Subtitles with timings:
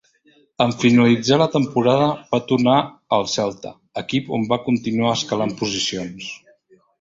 [0.63, 2.77] En finalitzar la temporada va tornar
[3.19, 6.33] al Celta, equip on va continuar escalant posicions.